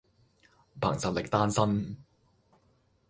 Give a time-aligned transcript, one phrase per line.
[0.79, 1.95] 憑實力單身